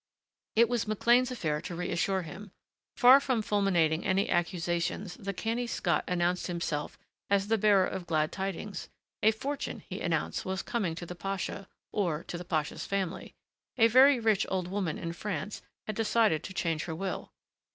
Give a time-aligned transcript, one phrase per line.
[0.55, 2.49] It was McLean's affair to reassure him.
[2.97, 6.97] Far from fulminating any accusations the canny Scot announced himself
[7.29, 8.89] as the bearer of glad tidings.
[9.21, 13.35] A fortune, he announced, was coming to the pasha or to the pasha's family.
[13.77, 17.31] A very rich old woman in France had decided to change her will.